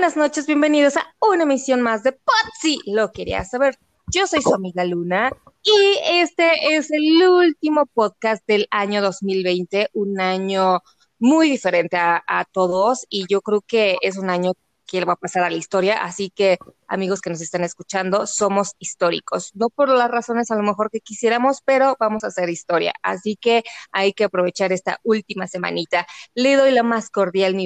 [0.00, 2.78] buenas noches, bienvenidos a una emisión más de Potsi.
[2.86, 3.76] Lo quería saber.
[4.06, 5.30] Yo soy su amiga Luna
[5.62, 10.80] y este es el último podcast del año 2020, un año
[11.18, 14.52] muy diferente a, a todos y yo creo que es un año
[14.90, 16.02] que va a pasar a la historia.
[16.02, 16.58] Así que,
[16.88, 19.52] amigos que nos están escuchando, somos históricos.
[19.54, 22.92] No por las razones a lo mejor que quisiéramos, pero vamos a hacer historia.
[23.02, 26.06] Así que hay que aprovechar esta última semanita.
[26.34, 27.56] Le doy la más cordial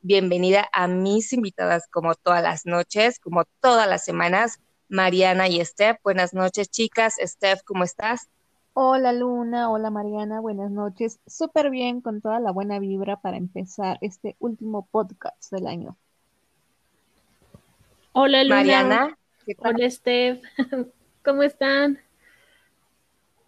[0.00, 5.98] bienvenida a mis invitadas, como todas las noches, como todas las semanas, Mariana y Steph.
[6.02, 7.14] Buenas noches, chicas.
[7.24, 8.28] Steph, ¿cómo estás?
[8.74, 11.20] Hola Luna, hola Mariana, buenas noches.
[11.26, 15.96] Súper bien, con toda la buena vibra para empezar este último podcast del año.
[18.14, 18.56] Hola Luna.
[18.56, 19.18] Mariana.
[19.58, 20.42] Hola Steph.
[21.24, 21.98] ¿Cómo están?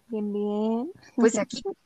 [0.09, 0.93] Bien, bien.
[1.17, 1.61] Pues aquí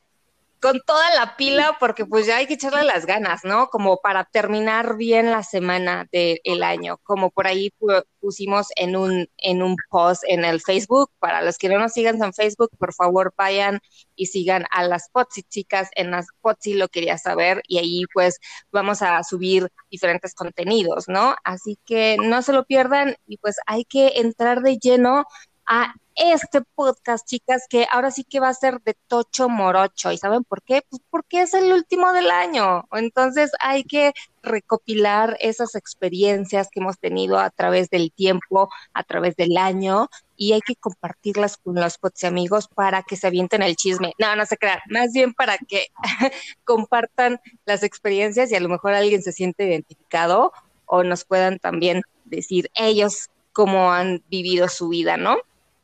[0.61, 3.67] con toda la pila porque pues ya hay que echarle las ganas, ¿no?
[3.69, 7.71] Como para terminar bien la semana del año, como por ahí
[8.19, 12.21] pusimos en un, en un post en el Facebook, para los que no nos sigan
[12.21, 13.79] en Facebook, por favor vayan
[14.15, 18.39] y sigan a las Potsi chicas, en las Potsi lo quería saber y ahí pues
[18.71, 21.35] vamos a subir diferentes contenidos, ¿no?
[21.43, 25.25] Así que no se lo pierdan y pues hay que entrar de lleno
[25.69, 30.11] a este podcast, chicas, que ahora sí que va a ser de tocho morocho.
[30.11, 30.83] ¿Y saben por qué?
[30.89, 32.85] Pues porque es el último del año.
[32.91, 39.35] Entonces hay que recopilar esas experiencias que hemos tenido a través del tiempo, a través
[39.35, 43.75] del año, y hay que compartirlas con los pots amigos para que se avienten el
[43.75, 44.13] chisme.
[44.17, 45.87] No, no se crean, más bien para que
[46.65, 50.51] compartan las experiencias y a lo mejor alguien se siente identificado
[50.85, 55.37] o nos puedan también decir ellos cómo han vivido su vida, ¿no?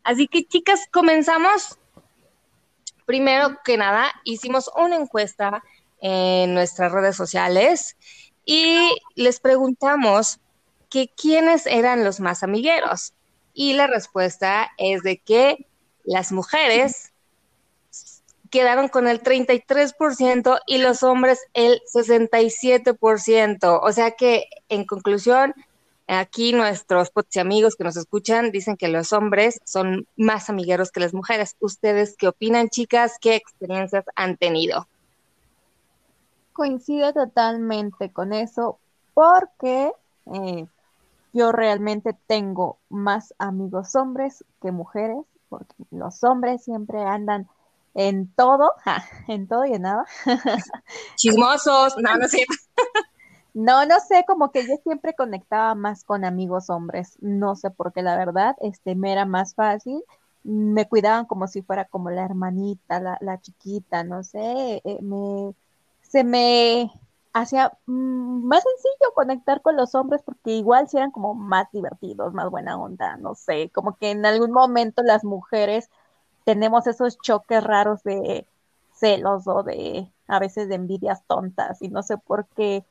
[0.05, 1.79] Así que chicas, comenzamos.
[3.05, 5.63] Primero que nada, hicimos una encuesta
[5.99, 7.97] en nuestras redes sociales
[8.45, 10.39] y les preguntamos
[10.89, 13.13] que quiénes eran los más amigueros.
[13.53, 15.67] Y la respuesta es de que
[16.03, 17.11] las mujeres
[18.51, 23.79] quedaron con el 33% y los hombres el 67%.
[23.81, 25.55] O sea que, en conclusión,
[26.07, 31.15] Aquí nuestros amigos que nos escuchan dicen que los hombres son más amigueros que las
[31.15, 31.55] mujeres.
[31.59, 33.17] ¿Ustedes qué opinan, chicas?
[33.19, 34.87] ¿Qué experiencias han tenido?
[36.53, 38.77] Coincido totalmente con eso
[39.15, 39.91] porque
[40.31, 40.67] eh,
[41.33, 47.49] yo realmente tengo más amigos hombres que mujeres, porque los hombres siempre andan
[47.95, 48.73] en todo,
[49.27, 50.05] en todo y en nada.
[51.15, 52.53] Chismosos, no, no es cierto.
[53.55, 57.93] No, no sé, como que yo siempre conectaba más con amigos hombres, no sé por
[57.93, 60.03] qué la verdad, este, me era más fácil,
[60.43, 65.55] me cuidaban como si fuera como la hermanita, la, la chiquita, no sé, eh, me,
[66.01, 66.91] se me
[67.33, 72.33] hacía mm, más sencillo conectar con los hombres porque igual si eran como más divertidos,
[72.33, 75.89] más buena onda, no sé, como que en algún momento las mujeres
[76.45, 78.45] tenemos esos choques raros de
[78.93, 82.85] celos o de a veces de envidias tontas y no sé por qué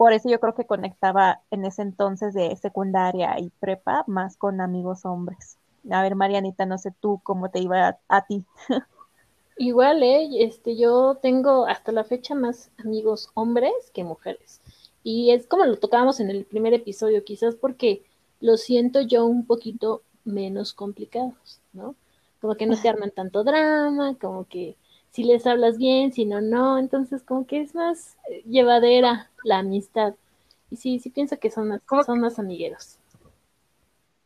[0.00, 4.62] por eso yo creo que conectaba en ese entonces de secundaria y prepa más con
[4.62, 5.58] amigos hombres.
[5.90, 8.42] A ver, Marianita, no sé tú cómo te iba a, ti.
[9.58, 10.26] Igual, ¿eh?
[10.42, 14.62] Este, yo tengo hasta la fecha más amigos hombres que mujeres.
[15.04, 18.02] Y es como lo tocábamos en el primer episodio, quizás porque
[18.40, 21.94] lo siento yo un poquito menos complicados, ¿no?
[22.40, 24.76] Como que no se arman tanto drama, como que
[25.10, 26.78] si les hablas bien, si no, no.
[26.78, 30.14] Entonces, como que es más eh, llevadera la amistad.
[30.70, 32.98] Y sí, sí pienso que son más, son más amigueros.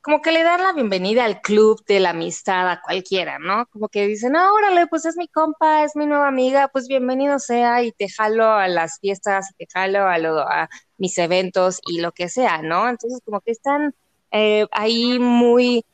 [0.03, 3.65] Como que le dan la bienvenida al club de la amistad a cualquiera, ¿no?
[3.73, 7.39] Como que dicen, no, órale, pues es mi compa, es mi nueva amiga, pues bienvenido
[7.39, 10.17] sea y te jalo a las fiestas, y te jalo a,
[10.65, 10.69] a
[10.99, 12.87] mis eventos y lo que sea, ¿no?
[12.87, 13.95] Entonces, como que están
[14.31, 15.87] eh, ahí muy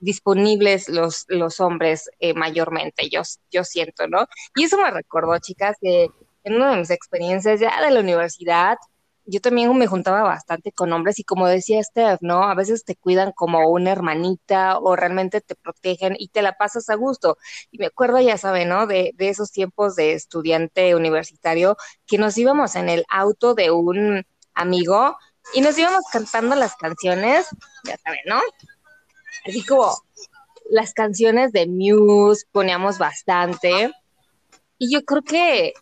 [0.00, 4.26] disponibles los, los hombres eh, mayormente, yo, yo siento, ¿no?
[4.54, 6.08] Y eso me recordó, chicas, que
[6.44, 8.76] en una de mis experiencias ya de la universidad,
[9.30, 12.44] yo también me juntaba bastante con hombres y como decía Steph, ¿no?
[12.44, 16.88] A veces te cuidan como una hermanita o realmente te protegen y te la pasas
[16.88, 17.36] a gusto.
[17.70, 18.86] Y me acuerdo, ya saben, ¿no?
[18.86, 24.24] De, de esos tiempos de estudiante universitario que nos íbamos en el auto de un
[24.54, 25.16] amigo
[25.54, 27.48] y nos íbamos cantando las canciones,
[27.84, 28.40] ya saben, ¿no?
[29.46, 29.92] Así como
[30.70, 33.92] las canciones de Muse poníamos bastante.
[34.78, 35.72] Y yo creo que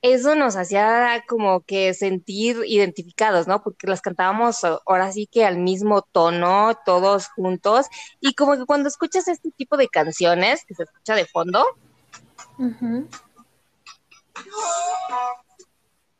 [0.00, 3.62] eso nos hacía como que sentir identificados, ¿no?
[3.62, 7.86] Porque las cantábamos ahora sí que al mismo tono, todos juntos.
[8.20, 11.64] Y como que cuando escuchas este tipo de canciones que se escucha de fondo,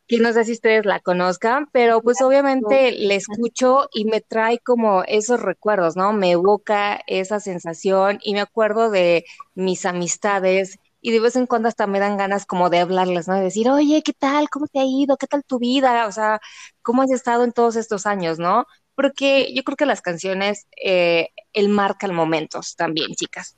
[0.08, 4.58] que no sé si ustedes la conozcan, pero pues obviamente le escucho y me trae
[4.58, 6.14] como esos recuerdos, ¿no?
[6.14, 9.24] Me evoca esa sensación y me acuerdo de
[9.54, 13.34] mis amistades y de vez en cuando hasta me dan ganas como de hablarles, ¿no?
[13.34, 14.48] De decir, oye, ¿qué tal?
[14.50, 15.16] ¿Cómo te ha ido?
[15.18, 16.06] ¿Qué tal tu vida?
[16.06, 16.40] O sea,
[16.82, 18.64] ¿cómo has estado en todos estos años, no?
[18.94, 23.56] Porque yo creo que las canciones, eh, el marca momentos también, chicas.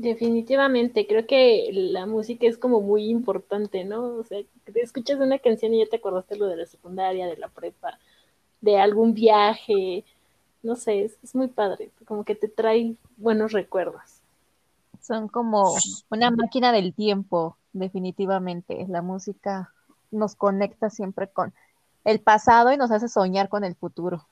[0.00, 4.14] Definitivamente, creo que la música es como muy importante, ¿no?
[4.14, 4.40] O sea,
[4.76, 7.98] escuchas una canción y ya te acordaste lo de la secundaria, de la prepa,
[8.62, 10.06] de algún viaje,
[10.62, 14.22] no sé, es muy padre, como que te trae buenos recuerdos.
[15.02, 15.74] Son como
[16.10, 18.86] una máquina del tiempo, definitivamente.
[18.88, 19.74] La música
[20.10, 21.52] nos conecta siempre con
[22.04, 24.26] el pasado y nos hace soñar con el futuro.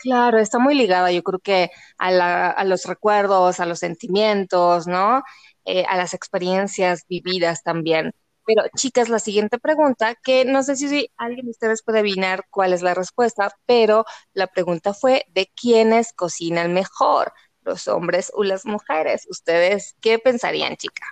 [0.00, 5.24] Claro, está muy ligada, yo creo que a, los recuerdos, a los sentimientos, ¿no?
[5.64, 8.12] Eh, a las experiencias vividas también.
[8.46, 12.72] Pero, chicas, la siguiente pregunta, que no sé si, alguien de ustedes puede adivinar cuál
[12.72, 14.04] es la respuesta, pero
[14.34, 19.26] la pregunta fue de quiénes cocinan mejor, los hombres o las mujeres.
[19.28, 21.06] ¿Ustedes qué pensarían, chica?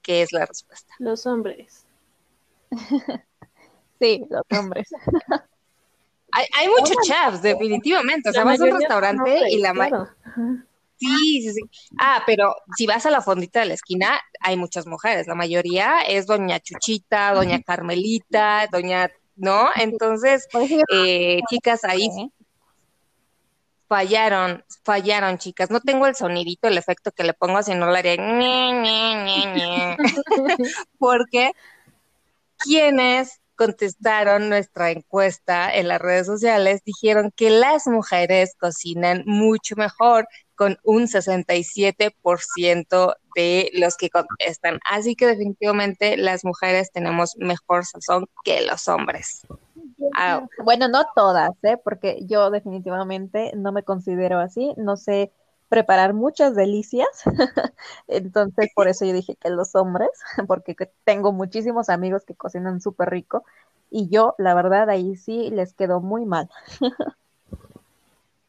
[0.00, 0.94] ¿Qué es la respuesta?
[1.00, 1.86] Los hombres.
[4.00, 4.88] sí, los hombres.
[6.32, 8.30] Hay, muchos chefs, definitivamente.
[8.30, 9.72] O sea, vas a un restaurante y la
[10.98, 11.60] Sí, sí, sí.
[12.00, 15.28] Ah, pero si vas a la fondita de la esquina, hay muchas mujeres.
[15.28, 19.68] La mayoría es doña Chuchita, doña Carmelita, doña, ¿no?
[19.76, 20.48] Entonces,
[20.92, 22.08] eh, chicas, ahí
[23.86, 25.70] fallaron, fallaron, chicas.
[25.70, 28.16] No tengo el sonidito, el efecto que le pongo, si no lo haría.
[30.98, 31.52] Porque,
[32.58, 40.28] ¿quiénes contestaron nuestra encuesta en las redes sociales, dijeron que las mujeres cocinan mucho mejor
[40.54, 44.78] con un 67% de los que contestan.
[44.88, 49.44] Así que definitivamente las mujeres tenemos mejor sazón que los hombres.
[50.14, 51.76] Ah, bueno, no todas, ¿eh?
[51.82, 55.32] porque yo definitivamente no me considero así, no sé
[55.68, 57.08] preparar muchas delicias,
[58.08, 60.10] entonces por eso yo dije que los hombres,
[60.48, 60.74] porque
[61.04, 63.44] tengo muchísimos amigos que cocinan súper rico
[63.90, 66.48] y yo, la verdad, ahí sí les quedó muy mal.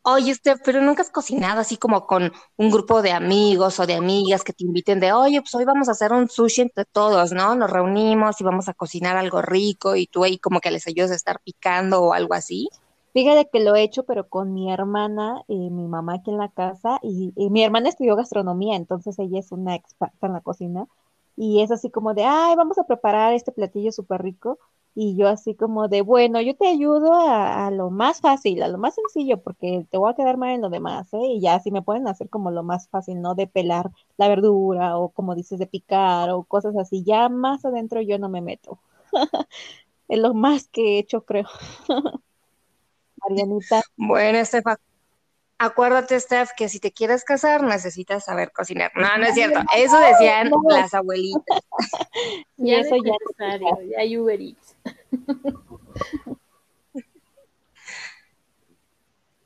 [0.01, 3.95] Oye, este, pero nunca has cocinado así como con un grupo de amigos o de
[3.95, 7.33] amigas que te inviten de, oye, pues hoy vamos a hacer un sushi entre todos,
[7.33, 7.53] ¿no?
[7.55, 11.11] Nos reunimos y vamos a cocinar algo rico y tú ahí como que les ayudas
[11.11, 12.69] a estar picando o algo así.
[13.13, 16.49] Fíjate que lo he hecho, pero con mi hermana y mi mamá aquí en la
[16.49, 16.99] casa.
[17.01, 20.87] Y, mi hermana estudió gastronomía, entonces ella es una experta en la cocina.
[21.35, 24.59] Y es así como de, ay, vamos a preparar este platillo súper rico.
[24.95, 28.77] Y yo así como de, bueno, yo te ayudo a, lo más fácil, a lo
[28.77, 31.19] más sencillo, porque te voy a quedar mal en lo demás, ¿eh?
[31.35, 33.35] Y ya si me pueden hacer como lo más fácil, ¿no?
[33.35, 37.03] De pelar la verdura o como dices, de picar o cosas así.
[37.03, 38.79] Ya más adentro yo no me meto.
[40.09, 41.47] es lo más que he hecho, creo.
[43.27, 43.81] Marianita.
[43.97, 44.77] Bueno, Estefa,
[45.59, 48.91] acuérdate, Steph, que si te quieres casar necesitas saber cocinar.
[48.95, 49.59] No, no es cierto.
[49.75, 51.59] Eso decían las abuelitas.
[52.57, 54.75] Y eso ya es necesario, ya hay Uber Eats.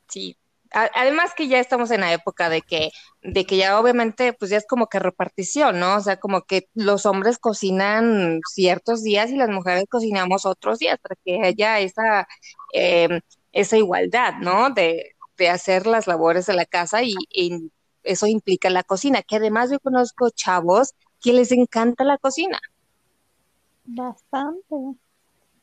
[0.08, 0.38] Sí.
[0.70, 2.90] Además que ya estamos en la época de que,
[3.22, 5.96] de que ya obviamente, pues ya es como que repartición, ¿no?
[5.96, 10.98] O sea, como que los hombres cocinan ciertos días y las mujeres cocinamos otros días
[11.00, 12.26] para que haya esa
[12.72, 13.20] eh,
[13.54, 14.70] esa igualdad, ¿no?
[14.70, 15.12] De,
[15.50, 17.14] hacer las labores de la casa y,
[18.04, 20.92] eso implica la cocina, que además yo conozco chavos
[21.22, 22.60] que les encanta la cocina.
[23.86, 24.74] Bastante.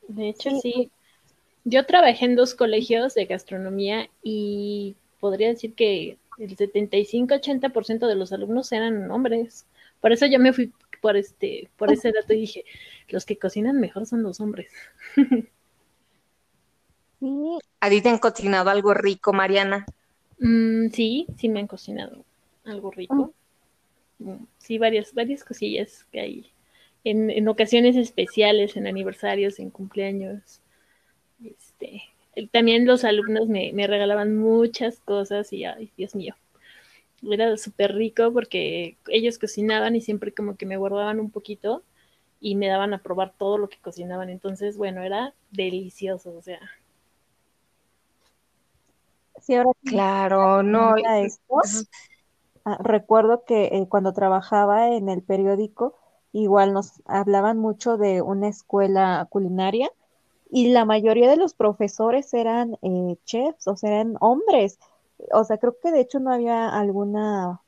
[0.08, 0.90] De hecho, sí.
[1.62, 8.32] Yo trabajé en dos colegios de gastronomía y podría decir que el 75-80% de los
[8.32, 9.66] alumnos eran hombres.
[10.00, 12.64] Por eso yo me fui por este, por ese dato y dije,
[13.08, 14.72] los que cocinan mejor son los hombres.
[17.80, 19.86] ¿A ti te han cocinado algo rico, Mariana?
[20.38, 22.24] Mm, sí, sí me han cocinado
[22.64, 23.32] algo rico.
[24.18, 26.52] Mm, sí, varias, varias cosillas que hay.
[27.04, 30.60] En, ocasiones especiales, en aniversarios, en cumpleaños.
[31.44, 32.02] Este,
[32.52, 36.36] también los alumnos me, me regalaban muchas cosas y, ay, Dios mío,
[37.30, 41.82] era súper rico porque ellos cocinaban y siempre como que me guardaban un poquito
[42.40, 44.28] y me daban a probar todo lo que cocinaban.
[44.28, 46.60] Entonces, bueno, era delicioso, o sea,
[49.42, 50.94] Sí, ahora claro, no.
[52.64, 55.96] Ah, recuerdo que eh, cuando trabajaba en el periódico,
[56.32, 59.90] igual nos hablaban mucho de una escuela culinaria
[60.48, 64.78] y la mayoría de los profesores eran eh, chefs, o sea, eran hombres.
[65.32, 67.60] O sea, creo que de hecho no había alguna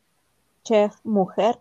[0.62, 1.58] chef mujer.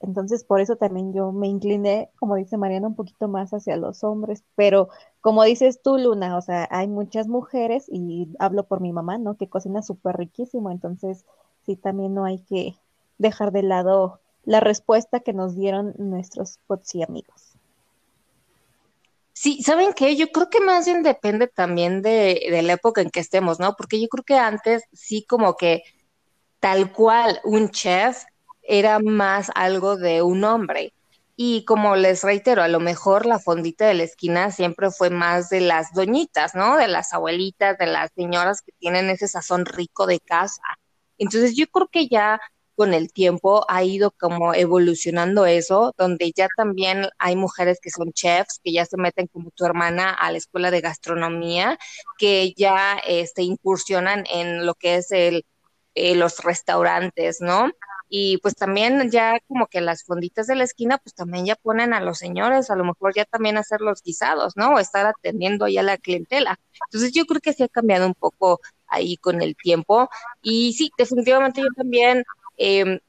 [0.00, 4.02] Entonces, por eso también yo me incliné, como dice Mariana, un poquito más hacia los
[4.02, 4.42] hombres.
[4.56, 4.88] Pero
[5.20, 9.36] como dices tú, Luna, o sea, hay muchas mujeres, y hablo por mi mamá, ¿no?
[9.36, 10.70] Que cocina súper riquísimo.
[10.70, 11.26] Entonces,
[11.66, 12.76] sí, también no hay que
[13.18, 16.58] dejar de lado la respuesta que nos dieron nuestros
[16.94, 17.56] y amigos.
[19.34, 20.16] Sí, ¿saben qué?
[20.16, 23.74] Yo creo que más bien depende también de, de la época en que estemos, ¿no?
[23.76, 25.82] Porque yo creo que antes sí como que
[26.58, 28.24] tal cual un chef
[28.70, 30.94] era más algo de un hombre.
[31.34, 35.48] Y como les reitero, a lo mejor la fondita de la esquina siempre fue más
[35.48, 36.76] de las doñitas, ¿no?
[36.76, 40.62] De las abuelitas, de las señoras que tienen ese sazón rico de casa.
[41.18, 42.40] Entonces yo creo que ya
[42.76, 48.12] con el tiempo ha ido como evolucionando eso, donde ya también hay mujeres que son
[48.12, 51.76] chefs, que ya se meten como tu hermana a la escuela de gastronomía,
[52.18, 55.44] que ya este, incursionan en lo que es el,
[55.94, 57.70] eh, los restaurantes, ¿no?
[58.08, 61.94] Y pues también ya como que las fonditas de la esquina, pues también ya ponen
[61.94, 64.74] a los señores, a lo mejor ya también hacer los guisados, ¿no?
[64.74, 66.58] O estar atendiendo ya la clientela.
[66.88, 70.10] Entonces yo creo que sí ha cambiado un poco ahí con el tiempo.
[70.42, 72.24] Y sí, definitivamente yo también
[72.58, 73.00] eh,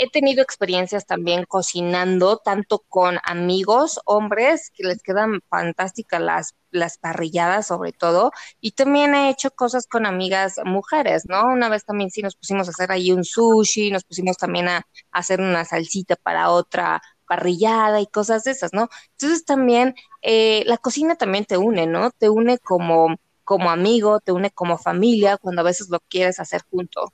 [0.00, 6.96] he tenido experiencias también cocinando, tanto con amigos, hombres, que les quedan fantásticas las, las
[6.96, 11.44] parrilladas sobre todo, y también he hecho cosas con amigas mujeres, ¿no?
[11.52, 14.86] Una vez también sí nos pusimos a hacer ahí un sushi, nos pusimos también a,
[15.12, 18.88] hacer una salsita para otra parrillada y cosas de esas, ¿no?
[19.12, 22.10] Entonces también eh, la cocina también te une, ¿no?
[22.12, 26.62] Te une como, como amigo, te une como familia cuando a veces lo quieres hacer
[26.70, 27.12] junto.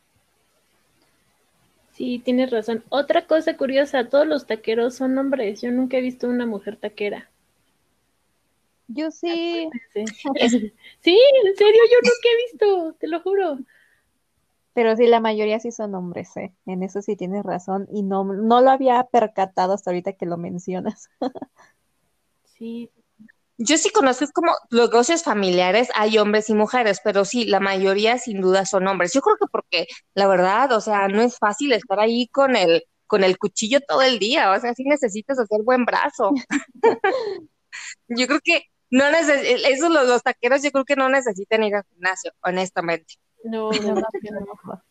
[1.96, 2.84] Sí, tienes razón.
[2.90, 5.62] Otra cosa curiosa, todos los taqueros son hombres.
[5.62, 7.30] Yo nunca he visto una mujer taquera.
[8.88, 9.70] Yo sí.
[11.00, 13.58] Sí, en serio, yo nunca he visto, te lo juro.
[14.74, 16.52] Pero sí, la mayoría sí son hombres, ¿eh?
[16.66, 17.88] En eso sí tienes razón.
[17.90, 21.08] Y no, no lo había percatado hasta ahorita que lo mencionas.
[22.44, 22.90] sí,
[23.58, 28.18] yo sí conozco como los negocios familiares, hay hombres y mujeres, pero sí, la mayoría
[28.18, 29.12] sin duda son hombres.
[29.12, 32.84] Yo creo que porque, la verdad, o sea, no es fácil estar ahí con el,
[33.06, 36.32] con el cuchillo todo el día, o sea, sí necesitas hacer buen brazo.
[38.08, 41.76] yo creo que no necesitan, esos los, los, taqueros yo creo que no necesitan ir
[41.76, 43.14] al gimnasio, honestamente.
[43.42, 44.82] No, no, no.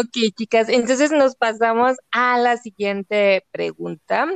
[0.00, 4.28] ok, chicas, entonces nos pasamos a la siguiente pregunta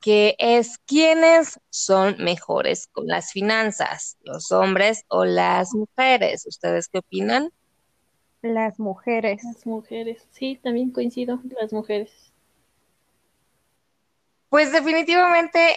[0.00, 6.46] que es quiénes son mejores con las finanzas, los hombres o las mujeres.
[6.46, 7.50] ¿Ustedes qué opinan?
[8.42, 9.42] Las mujeres.
[9.42, 12.32] Las mujeres, sí, también coincido, las mujeres.
[14.48, 15.76] Pues definitivamente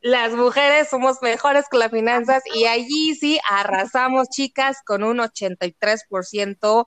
[0.00, 6.86] las mujeres somos mejores con las finanzas y allí sí arrasamos, chicas, con un 83%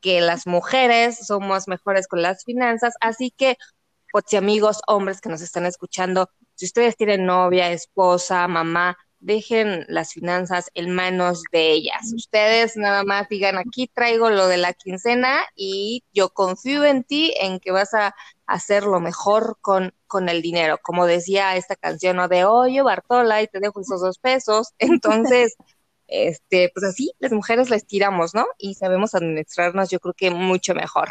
[0.00, 2.94] que las mujeres somos mejores con las finanzas.
[3.00, 3.56] Así que
[4.24, 10.12] si amigos, hombres que nos están escuchando, si ustedes tienen novia, esposa, mamá, dejen las
[10.12, 12.12] finanzas en manos de ellas.
[12.14, 17.34] Ustedes nada más digan, aquí traigo lo de la quincena y yo confío en ti,
[17.40, 18.14] en que vas a
[18.46, 20.78] hacer lo mejor con, con el dinero.
[20.82, 22.28] Como decía esta canción, ¿no?
[22.28, 24.74] De, oye, Bartola, y te dejo esos dos pesos.
[24.78, 25.56] Entonces,
[26.06, 28.46] este, pues así, las mujeres les tiramos, ¿no?
[28.58, 31.08] Y sabemos administrarnos, yo creo que mucho mejor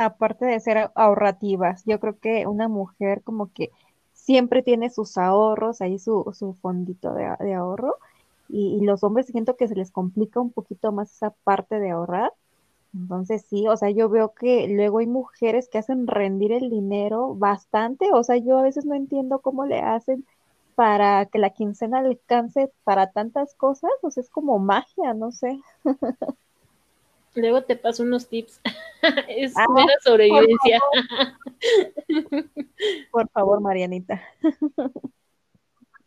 [0.00, 3.70] aparte de ser ahorrativas, yo creo que una mujer como que
[4.14, 7.96] siempre tiene sus ahorros, ahí su, su fondito de, ahorro,
[8.48, 12.32] y, los hombres siento que se les complica un poquito más esa parte de ahorrar.
[12.94, 17.34] Entonces sí, o sea, yo veo que luego hay mujeres que hacen rendir el dinero
[17.36, 20.24] bastante, o sea, yo a veces no entiendo cómo le hacen
[20.74, 25.60] para que la quincena alcance para tantas cosas, o sea, es como magia, no sé.
[27.34, 28.60] Luego te paso unos tips.
[29.28, 29.66] es ah,
[30.02, 30.80] sobrevivencia.
[33.12, 34.20] Por favor, Marianita.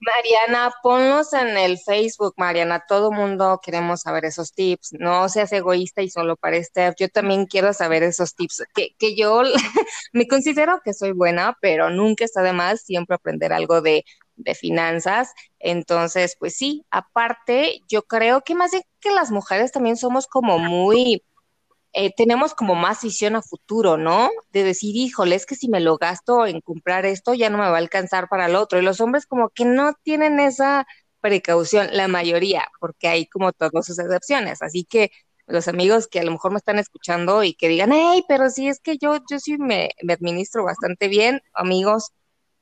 [0.03, 2.83] Mariana, ponlos en el Facebook, Mariana.
[2.87, 4.93] Todo mundo queremos saber esos tips.
[4.99, 6.95] No seas egoísta y solo para Steph.
[6.99, 8.63] Yo también quiero saber esos tips.
[8.75, 9.43] Que, que yo
[10.13, 14.03] me considero que soy buena, pero nunca está de más siempre aprender algo de,
[14.35, 15.33] de finanzas.
[15.59, 21.23] Entonces, pues sí, aparte, yo creo que más que las mujeres también somos como muy,
[21.93, 24.29] eh, tenemos como más visión a futuro, ¿no?
[24.51, 27.65] De decir, híjole, es que si me lo gasto en comprar esto, ya no me
[27.69, 28.79] va a alcanzar para el otro.
[28.79, 30.85] Y los hombres como que no tienen esa
[31.21, 34.61] precaución, la mayoría, porque hay como todas sus excepciones.
[34.61, 35.11] Así que
[35.47, 38.67] los amigos que a lo mejor me están escuchando y que digan, hey, pero si
[38.67, 42.11] es que yo, yo sí me, me administro bastante bien, amigos,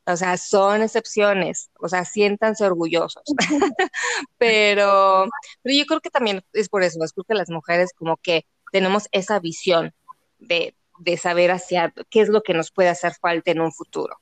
[0.06, 3.24] o sea, son excepciones, o sea, siéntanse orgullosos.
[4.38, 5.26] pero,
[5.62, 9.08] pero yo creo que también es por eso, es porque las mujeres como que tenemos
[9.12, 9.94] esa visión
[10.40, 14.18] de, de saber hacia qué es lo que nos puede hacer falta en un futuro.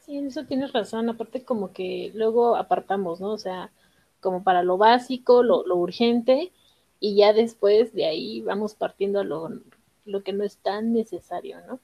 [0.00, 1.08] Sí, eso tienes razón.
[1.08, 3.32] Aparte, como que luego apartamos, ¿no?
[3.32, 3.70] O sea,
[4.20, 6.52] como para lo básico, lo, urgente,
[7.00, 9.50] y ya después de ahí vamos partiendo a lo,
[10.04, 11.80] lo que no es tan necesario, ¿no?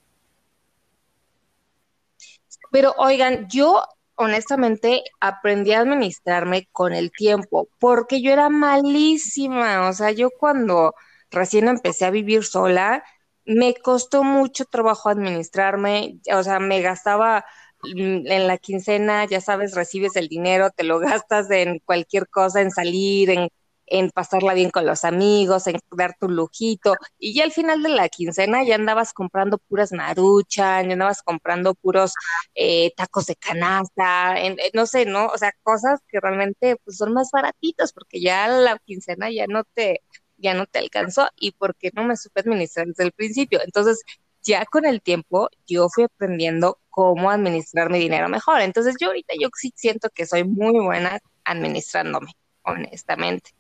[2.75, 3.85] Pero oigan, yo
[4.17, 10.93] honestamente aprendí a administrarme con el tiempo, porque yo era malísima, o sea, yo cuando
[11.31, 13.05] recién empecé a vivir sola,
[13.45, 17.45] me costó mucho trabajo administrarme, o sea, me gastaba
[17.85, 22.73] en la quincena, ya sabes, recibes el dinero, te lo gastas en cualquier cosa, en
[22.73, 23.49] salir, en
[23.87, 27.91] en pasarla bien con los amigos, en dar tu lujito, y ya al final de
[27.91, 32.15] la quincena ya andabas comprando puras maruchan, ya andabas comprando puros
[32.55, 34.37] eh, tacos de canasta,
[34.73, 35.27] no sé, ¿no?
[35.27, 39.65] O sea, cosas que realmente pues, son más baratitos, porque ya la quincena ya no
[39.75, 40.03] te,
[40.37, 43.61] ya no te alcanzó, y porque no me supe administrar desde el principio.
[43.65, 44.03] Entonces,
[44.43, 48.61] ya con el tiempo, yo fui aprendiendo cómo administrar mi dinero mejor.
[48.61, 53.53] Entonces, yo ahorita yo sí siento que soy muy buena administrándome, honestamente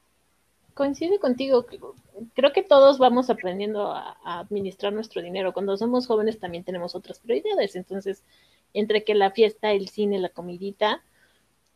[0.75, 1.67] coincide contigo.
[2.35, 5.53] Creo que todos vamos aprendiendo a, administrar nuestro dinero.
[5.53, 7.77] Cuando somos jóvenes también tenemos otras prioridades.
[7.77, 8.23] Entonces,
[8.75, 11.03] entre que la fiesta, el cine, la comidita,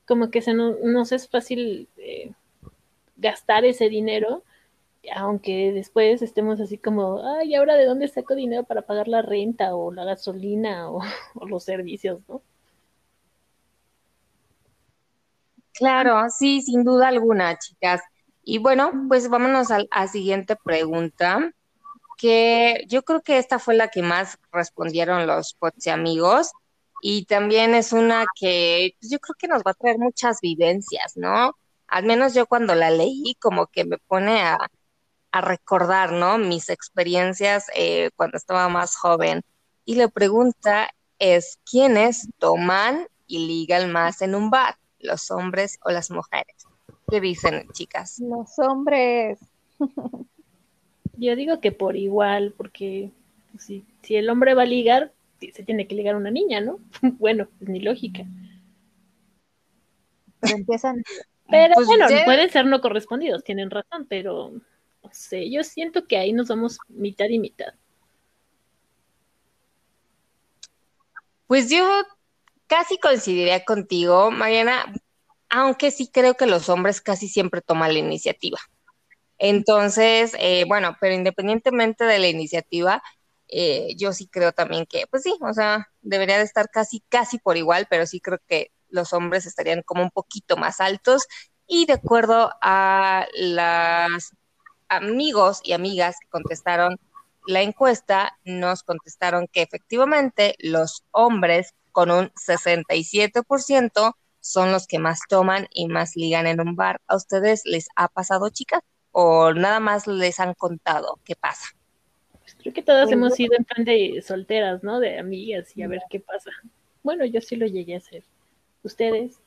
[0.07, 2.33] como que se nos, es fácil eh,
[3.17, 4.43] gastar ese dinero,
[5.15, 9.75] aunque después estemos así como, ay, ¿ahora de dónde saco dinero para pagar la renta
[9.77, 11.01] o la gasolina o,
[11.35, 12.43] o los servicios, no?
[15.73, 18.01] Claro, sí, sin duda alguna, chicas.
[18.51, 21.53] Y bueno, pues vámonos a la siguiente pregunta,
[22.17, 26.53] que yo creo que esta fue la que más respondieron los poche amigos
[27.03, 31.15] y también es una que pues, yo creo que nos va a traer muchas vivencias,
[31.17, 31.59] ¿no?
[31.89, 34.57] Al menos yo cuando la leí como que me pone a,
[35.33, 36.39] recordar, ¿no?
[36.39, 39.43] Mis experiencias eh, cuando estaba más joven.
[39.85, 40.89] Y la pregunta
[41.19, 44.79] es, ¿quiénes toman y ligan más en un bar?
[45.01, 46.58] ¿Los hombres o las mujeres?
[47.11, 48.19] ¿Qué dicen, chicas?
[48.21, 49.39] Los hombres.
[51.17, 53.11] Yo digo que por igual, porque
[53.53, 56.61] pues, si, si el hombre va a ligar, se tiene que ligar a una niña,
[56.61, 56.79] ¿no?
[57.19, 58.25] bueno, es mi lógica.
[60.41, 61.03] Pero empiezan.
[61.51, 64.53] Pero pues bueno, pueden ser no correspondidos, tienen razón, pero
[65.03, 67.73] no sé, yo siento que ahí nos vamos mitad y mitad.
[71.47, 71.89] Pues yo
[72.67, 74.93] casi coincidiría contigo, Mariana
[75.51, 78.59] aunque sí creo que los hombres casi siempre toman la iniciativa.
[79.39, 83.03] Entonces, eh, bueno, pero independientemente de la iniciativa,
[83.49, 87.39] eh, yo sí creo también que, pues sí, o sea, debería de estar casi, casi
[87.39, 91.27] por igual, pero sí creo que los hombres estarían como un poquito más altos
[91.67, 94.33] y de acuerdo a los
[94.89, 96.99] amigos y amigas que contestaron
[97.47, 104.17] la encuesta, nos contestaron que efectivamente los hombres con un 67%
[104.49, 107.01] son los que más toman y más ligan en un bar.
[107.07, 108.83] ¿A ustedes les ha pasado, chicas?
[109.13, 111.67] ¿O nada más les han contado qué pasa?
[112.41, 115.01] Pues creo que todas hemos ido en plan de solteras, ¿no?
[115.01, 116.51] De amigas y a ver qué pasa.
[117.03, 118.25] Bueno, yo sí lo llegué a hacer.
[118.83, 119.39] ¿Ustedes?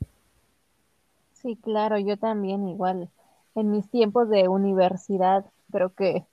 [1.33, 3.09] Sí, claro, yo también igual.
[3.55, 6.25] En mis tiempos de universidad, creo que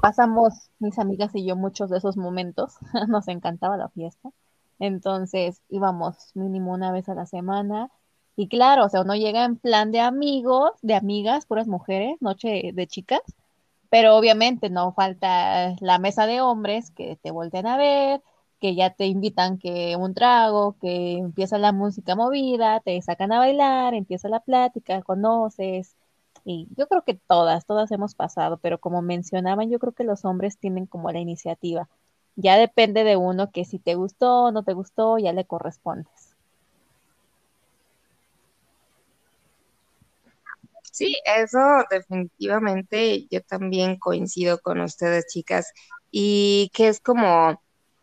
[0.00, 2.74] pasamos mis amigas y yo muchos de esos momentos.
[3.08, 4.30] Nos encantaba la fiesta.
[4.78, 7.90] Entonces íbamos mínimo una vez a la semana.
[8.36, 12.72] Y claro, o sea, uno llega en plan de amigos, de amigas, puras mujeres, noche
[12.74, 13.20] de chicas,
[13.90, 18.22] pero obviamente no falta la mesa de hombres que te voltean a ver,
[18.60, 23.38] que ya te invitan que un trago, que empieza la música movida, te sacan a
[23.38, 25.96] bailar, empieza la plática, conoces.
[26.44, 30.24] Y yo creo que todas, todas hemos pasado, pero como mencionaban, yo creo que los
[30.24, 31.88] hombres tienen como la iniciativa
[32.36, 36.34] ya depende de uno que si te gustó o no te gustó, ya le correspondes.
[40.92, 41.58] Sí, eso
[41.90, 45.72] definitivamente yo también coincido con ustedes, chicas,
[46.12, 47.60] y que es como,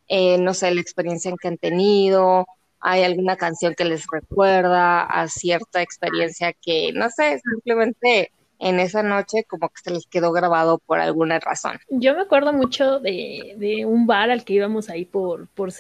[0.10, 2.46] eh, no sé, la experiencia que han tenido,
[2.82, 8.32] hay alguna canción que les recuerda a cierta experiencia que, no sé, simplemente
[8.62, 11.80] en esa noche como que se les quedó grabado por alguna razón.
[11.90, 15.72] Yo me acuerdo mucho de, un bar al que íbamos ahí por, por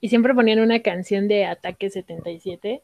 [0.00, 2.82] y siempre ponían una canción de Ataque 77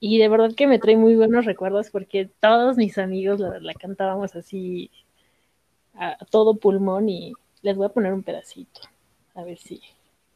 [0.00, 4.34] y de verdad que me trae muy buenos recuerdos porque todos mis amigos la, cantábamos
[4.34, 4.90] así
[5.94, 8.80] a, todo pulmón y les voy a poner un pedacito
[9.34, 9.82] a ver si,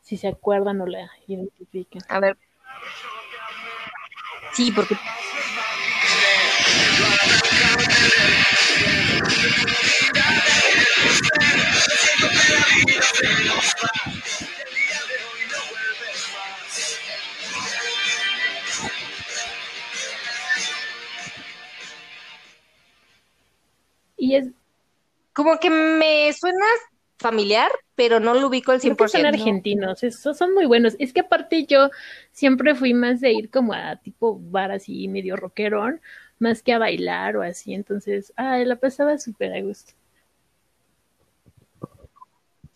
[0.03, 2.03] si se acuerdan o la identifican.
[2.09, 2.37] A ver.
[4.53, 4.97] Sí, porque
[24.17, 24.49] Y es...
[25.33, 26.65] Como que me suena
[27.19, 29.09] familiar, pero no lo ubico al 100%.
[29.09, 30.97] son argentinos, esos son muy buenos.
[30.99, 31.91] Es que aparte yo
[32.33, 36.01] siempre fui más de ir como a tipo bar así medio rockerón,
[36.39, 39.93] más que a bailar o así, entonces, ay, la pasaba súper a gusto.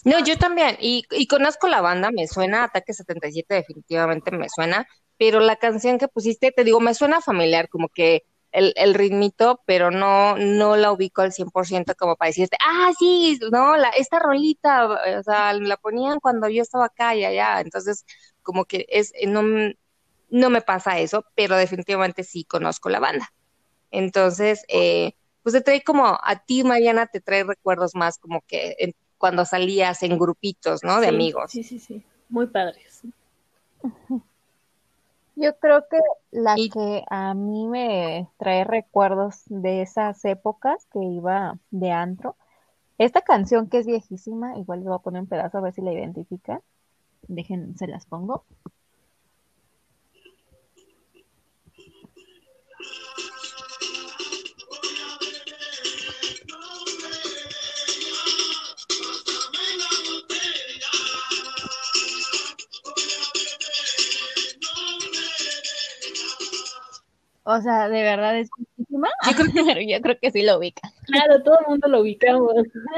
[0.05, 4.87] No, yo también, y, y conozco la banda, me suena, Ataque 77 definitivamente me suena,
[5.19, 9.61] pero la canción que pusiste, te digo, me suena familiar, como que el, el ritmito,
[9.67, 14.19] pero no, no la ubico al 100% como para decirte, ah, sí, no, la, esta
[14.19, 14.87] rolita,
[15.19, 18.05] o sea, la ponían cuando yo estaba acá y allá, entonces
[18.43, 19.43] como que es, no,
[20.31, 23.33] no me pasa eso, pero definitivamente sí conozco la banda.
[23.91, 28.95] Entonces, eh, pues te trae como, a ti, Mariana, te trae recuerdos más como que
[29.19, 31.01] cuando salías en grupitos, ¿no?
[31.01, 31.51] De amigos.
[31.53, 33.03] Sí, sí, sí, muy padres.
[35.37, 35.99] Yo creo que
[36.31, 42.37] la que a mí me trae recuerdos de esas épocas que iba de antro,
[42.99, 45.81] esta canción que es viejísima, igual le voy a poner un pedazo a ver si
[45.81, 46.61] la identifica.
[47.29, 48.45] Dejen, se las pongo.
[67.51, 69.09] O sea, de verdad es muchísima.
[69.27, 70.93] Yo creo, yo creo que sí lo ubica.
[71.07, 72.55] Claro, todo el mundo lo ubicamos.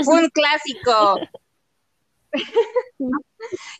[0.06, 1.18] un clásico.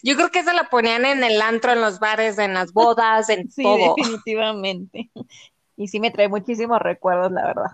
[0.03, 3.29] Yo creo que se la ponían en el antro, en los bares, en las bodas,
[3.29, 3.95] en sí, todo.
[3.97, 5.11] definitivamente.
[5.77, 7.71] Y sí me trae muchísimos recuerdos, la verdad.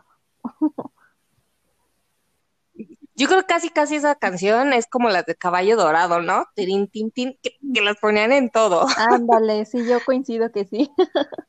[3.14, 6.46] Yo creo que casi casi esa canción es como las de Caballo Dorado, ¿no?
[6.54, 8.86] Tirin, tin, tin, que, que las ponían en todo.
[8.96, 10.90] Ándale, sí, yo coincido que sí.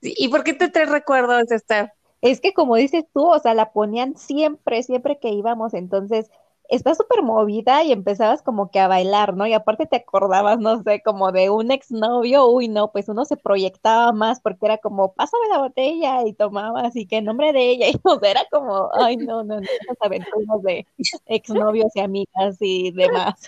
[0.00, 1.92] ¿Y por qué te trae recuerdos, esta?
[2.20, 6.30] Es que como dices tú, o sea, la ponían siempre, siempre que íbamos, entonces
[6.68, 9.46] está súper movida y empezabas como que a bailar, ¿no?
[9.46, 13.36] Y aparte te acordabas, no sé, como de un exnovio, uy, no, pues uno se
[13.36, 17.70] proyectaba más porque era como, pásame la botella y tomaba así que en nombre de
[17.70, 20.86] ella, y o sea, era como, ay, no, no, no, esas aventuras de
[21.26, 23.40] exnovios y amigas y demás.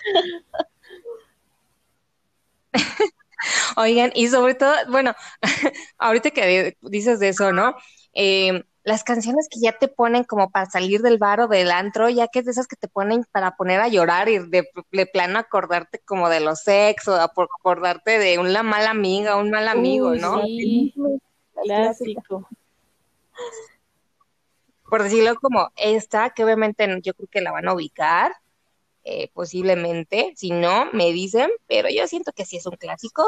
[3.77, 5.13] Oigan, y sobre todo, bueno,
[6.01, 7.75] ahorita que dices de eso, ¿no?
[8.13, 12.09] Eh, las canciones que ya te ponen como para salir del bar o del antro,
[12.09, 14.65] ya que es de esas que te ponen para poner a llorar y de,
[15.05, 20.41] plano acordarte como de los sexos, acordarte de una mala amiga, un mal amigo, ¿no?
[20.41, 20.93] Sí,
[21.63, 22.47] clásico.
[24.89, 28.33] Por decirlo como esta, que obviamente yo creo que la van a ubicar,
[29.03, 33.23] eh, posiblemente, si no, me dicen, pero yo siento que sí es un clásico.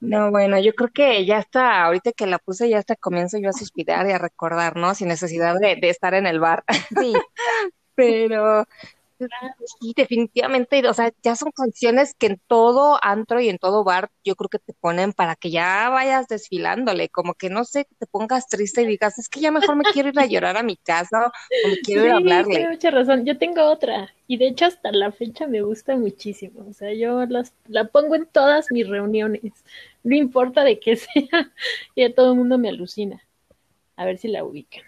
[0.00, 3.50] No, bueno, yo creo que ya está, ahorita que la puse, ya hasta comienzo yo
[3.50, 4.94] a suspirar y a recordar, ¿no?
[4.94, 6.64] Sin necesidad de, de estar en el bar.
[6.98, 7.12] Sí,
[7.94, 8.66] pero
[9.80, 14.10] sí, definitivamente, o sea, ya son canciones que en todo antro y en todo bar
[14.24, 17.94] yo creo que te ponen para que ya vayas desfilándole, como que no sé, que
[17.96, 20.62] te pongas triste y digas, es que ya mejor me quiero ir a llorar a
[20.62, 21.32] mi casa
[21.64, 22.68] o me quiero ir a hablarle.
[22.68, 26.72] Mucha razón, yo tengo otra y de hecho hasta la fecha me gusta muchísimo, o
[26.72, 29.52] sea, yo las, la pongo en todas mis reuniones,
[30.02, 31.52] no importa de qué sea,
[31.94, 33.22] y a todo el mundo me alucina.
[33.94, 34.82] A ver si la ubican.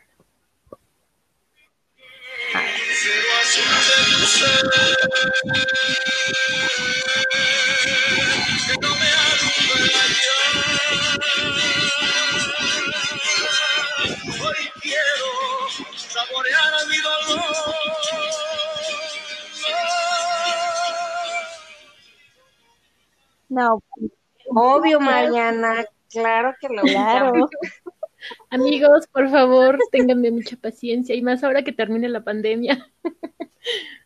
[23.49, 23.81] No,
[24.49, 27.49] Obvio, Mariana, claro que lo claro.
[28.51, 32.91] Amigos, por favor, ténganme mucha paciencia y más ahora que termine la pandemia.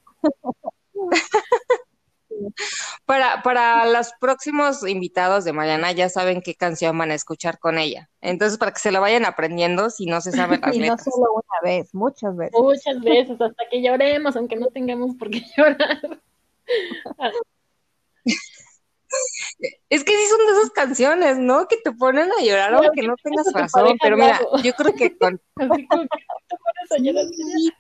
[3.05, 7.79] Para, para los próximos invitados de Mariana ya saben qué canción van a escuchar con
[7.79, 8.11] ella.
[8.21, 11.33] Entonces, para que se la vayan aprendiendo si no se saben las y no solo
[11.33, 12.61] una vez, muchas veces.
[12.61, 16.21] Muchas veces, hasta que lloremos, aunque no tengamos por qué llorar.
[19.89, 21.67] Es que sí son de esas canciones, ¿no?
[21.67, 23.97] Que te ponen a llorar Claro, aunque que no tengas razón.
[24.03, 25.41] Pero mira, yo creo que con...
[25.57, 27.25] Así como que te pones a llorar.
[27.25, 27.73] Sí,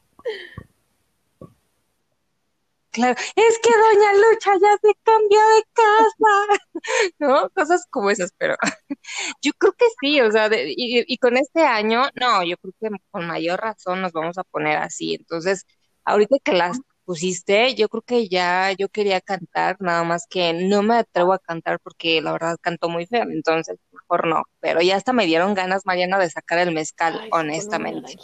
[2.98, 6.60] claro, es que Doña Lucha ya se cambió de casa,
[7.18, 7.50] ¿no?
[7.50, 8.56] Cosas como esas, pero
[9.42, 12.74] yo creo que sí, o sea, de- y, y con este año, no, yo creo
[12.80, 15.14] que con mayor razón nos vamos a poner así.
[15.14, 15.64] Entonces,
[16.04, 20.82] ahorita que las pusiste, yo creo que ya yo quería cantar, nada más que no
[20.82, 24.42] me atrevo a cantar porque la verdad canto muy feo, entonces mejor no.
[24.60, 28.18] Pero ya hasta me dieron ganas, Mariana, de sacar el mezcal, Ay, honestamente.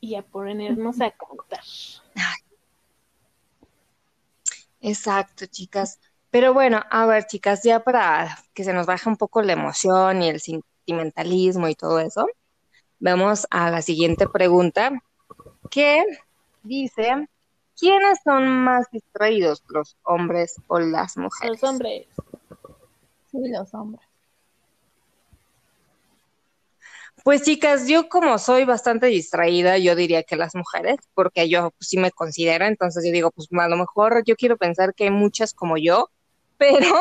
[0.00, 1.64] Y a ponernos a cantar.
[4.80, 6.00] Exacto, chicas.
[6.30, 10.22] Pero bueno, a ver, chicas, ya para que se nos baje un poco la emoción
[10.22, 12.26] y el sentimentalismo y todo eso,
[12.98, 14.90] vamos a la siguiente pregunta,
[15.70, 16.04] que
[16.62, 17.28] dice,
[17.78, 21.62] ¿quiénes son más distraídos, los hombres o las mujeres?
[21.62, 22.06] Los hombres.
[23.30, 24.07] Sí, los hombres.
[27.24, 31.88] Pues chicas, yo como soy bastante distraída, yo diría que las mujeres, porque yo pues,
[31.88, 35.10] sí me considero, entonces yo digo, pues a lo mejor yo quiero pensar que hay
[35.10, 36.10] muchas como yo,
[36.58, 36.94] pero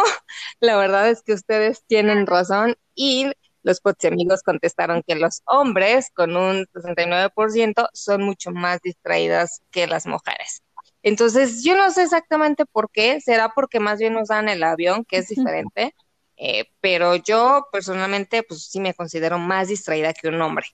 [0.60, 3.32] la verdad es que ustedes tienen razón y
[3.63, 10.06] los amigos contestaron que los hombres con un 69% son mucho más distraídas que las
[10.06, 10.63] mujeres.
[11.03, 15.06] Entonces, yo no sé exactamente por qué, será porque más bien nos dan el avión,
[15.06, 15.93] que es diferente,
[16.38, 20.65] eh, pero yo personalmente pues sí me considero más distraída que un hombre.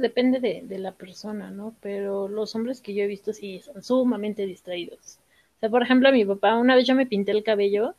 [0.00, 1.76] Depende de, de la persona, ¿no?
[1.80, 5.18] Pero los hombres que yo he visto sí son sumamente distraídos.
[5.56, 7.94] O sea, por ejemplo, a mi papá, una vez yo me pinté el cabello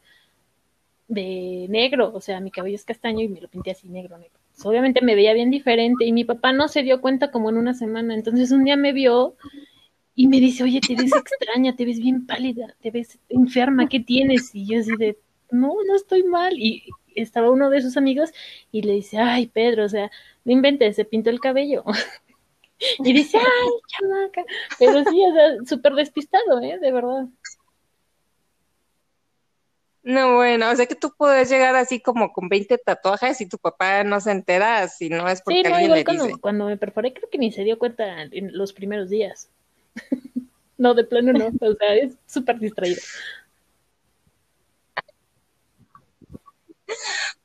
[1.08, 4.40] de negro, o sea, mi cabello es castaño y me lo pinté así negro, negro.
[4.56, 7.58] Pues, obviamente me veía bien diferente y mi papá no se dio cuenta como en
[7.58, 8.14] una semana.
[8.16, 9.36] Entonces un día me vio
[10.16, 14.00] y me dice, oye, te ves extraña, te ves bien pálida, te ves enferma, ¿qué
[14.00, 14.54] tienes?
[14.54, 15.18] Y yo así de,
[15.52, 16.54] no, no estoy mal.
[16.58, 16.84] Y
[17.16, 18.32] estaba uno de sus amigos
[18.72, 20.12] y le dice, ay, Pedro, o sea,
[20.44, 21.84] no inventes, se pintó el cabello.
[23.00, 24.44] y dice, ay, chamaca.
[24.80, 26.78] Pero sí, o sea, súper despistado, ¿eh?
[26.80, 27.28] De verdad.
[30.06, 33.58] No, bueno, o sea que tú puedes llegar así como con 20 tatuajes y tu
[33.58, 36.40] papá no se entera si no es porque Sí, no, alguien igual le cuando, dice.
[36.40, 39.50] cuando me perforé creo que ni se dio cuenta en los primeros días.
[40.78, 43.02] no, de plano no, o sea, es súper distraído.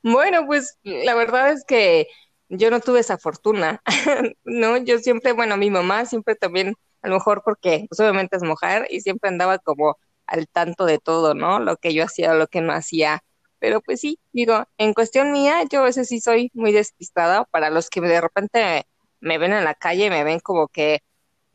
[0.03, 2.09] Bueno, pues la verdad es que
[2.49, 3.83] yo no tuve esa fortuna,
[4.45, 4.77] ¿no?
[4.79, 8.87] Yo siempre, bueno, mi mamá siempre también, a lo mejor porque pues, obviamente es mujer
[8.91, 11.59] y siempre andaba como al tanto de todo, ¿no?
[11.61, 13.23] Lo que yo hacía o lo que no hacía.
[13.59, 17.45] Pero pues sí, digo, en cuestión mía, yo a veces sí soy muy despistada.
[17.47, 18.87] Para los que de repente
[19.21, 21.03] me ven en la calle, me ven como que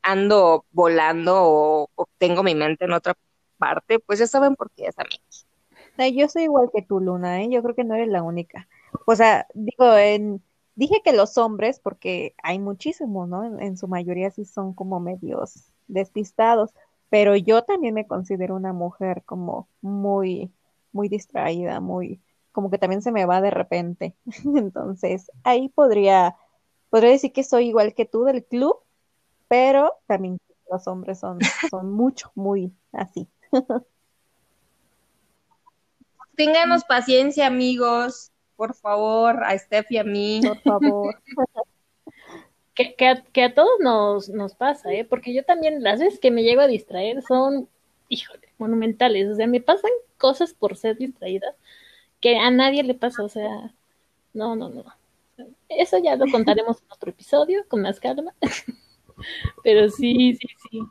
[0.03, 3.15] ando volando o, o tengo mi mente en otra
[3.57, 5.19] parte, pues ya saben por qué es a mí.
[5.97, 7.49] No, yo soy igual que tú, Luna, ¿eh?
[7.49, 8.67] Yo creo que no eres la única.
[9.05, 10.43] O sea, digo, en,
[10.75, 13.43] dije que los hombres, porque hay muchísimos, ¿no?
[13.45, 16.73] En, en su mayoría sí son como medios despistados,
[17.09, 20.51] pero yo también me considero una mujer como muy,
[20.91, 24.15] muy distraída, muy, como que también se me va de repente.
[24.55, 26.35] Entonces, ahí podría,
[26.89, 28.77] podría decir que soy igual que tú del club,
[29.49, 30.39] pero también
[30.71, 31.39] los hombres son,
[31.71, 33.29] son mucho, muy así.
[36.35, 40.41] Ténganos paciencia, amigos, por favor, a Steph y a mí.
[40.43, 41.21] Por favor.
[42.75, 45.05] Que, que, a, que a todos nos, nos pasa, ¿eh?
[45.05, 47.69] Porque yo también, las veces que me llego a distraer son,
[48.09, 49.29] híjole, monumentales.
[49.31, 51.55] O sea, me pasan cosas por ser distraída
[52.19, 53.23] que a nadie le pasa.
[53.23, 53.73] O sea,
[54.33, 54.83] no, no, no.
[55.69, 58.33] Eso ya lo contaremos en otro episodio con más calma.
[59.63, 60.81] Pero sí, sí, sí.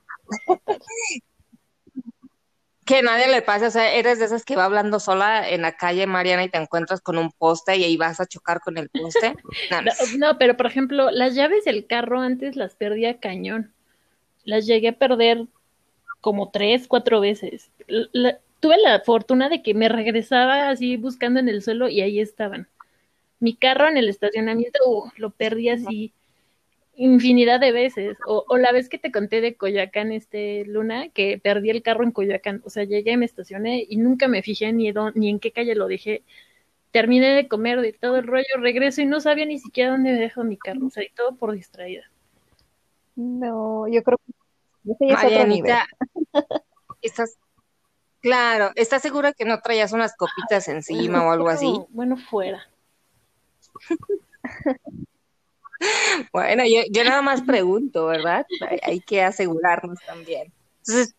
[2.85, 5.63] Que a nadie le pasa, o sea, eres de esas que va hablando sola en
[5.63, 8.77] la calle, Mariana, y te encuentras con un poste y ahí vas a chocar con
[8.79, 9.35] el poste.
[9.71, 9.91] No, no.
[9.91, 13.73] No, no, pero por ejemplo, las llaves del carro antes las perdía cañón.
[14.45, 15.47] Las llegué a perder
[16.21, 17.71] como tres, cuatro veces.
[17.87, 22.19] La- tuve la fortuna de que me regresaba así buscando en el suelo y ahí
[22.19, 22.67] estaban.
[23.39, 26.13] Mi carro en el estacionamiento, uh, lo perdí así
[26.97, 28.17] infinidad de veces.
[28.27, 32.05] O, o la vez que te conté de Coyoacán, este Luna, que perdí el carro
[32.05, 32.63] en Coyoacán.
[32.65, 35.75] O sea, llegué, me estacioné y nunca me fijé ni, dó- ni en qué calle
[35.75, 36.23] lo dejé.
[36.93, 40.45] Terminé de comer de todo el rollo, regreso y no sabía ni siquiera dónde dejo
[40.45, 40.87] mi carro.
[40.87, 42.05] O sea, y todo por distraída.
[43.17, 45.73] No, yo creo que ese ya es otro nivel.
[45.73, 45.87] Marianita,
[47.03, 47.39] estás,
[48.21, 51.81] claro, ¿estás segura que no traías unas copitas encima o algo así?
[51.91, 52.69] Bueno, fuera.
[56.33, 58.47] Bueno, yo, yo nada más pregunto, ¿verdad?
[58.83, 60.53] Hay, que asegurarnos también.
[60.79, 61.15] Entonces,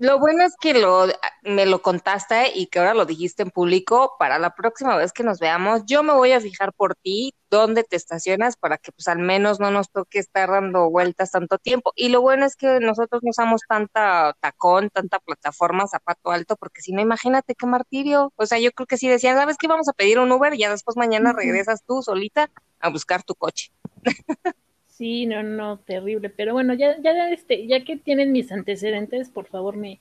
[0.00, 1.08] lo bueno es que lo,
[1.42, 4.16] me lo contaste y que ahora lo dijiste en público.
[4.18, 7.84] Para la próxima vez que nos veamos, yo me voy a fijar por ti dónde
[7.84, 11.92] te estacionas para que pues al menos no nos toque estar dando vueltas tanto tiempo.
[11.96, 16.80] Y lo bueno es que nosotros no usamos tanta tacón, tanta plataforma, zapato alto, porque
[16.80, 18.32] si no, imagínate qué martirio.
[18.36, 19.68] O sea, yo creo que si decían, ¿sabes qué?
[19.68, 23.34] Vamos a pedir un Uber y ya después mañana regresas tú solita a buscar tu
[23.34, 23.70] coche.
[25.00, 26.28] Sí, no, no, terrible.
[26.28, 29.98] Pero bueno, ya, ya, este, ya que tienen mis antecedentes, por favor me,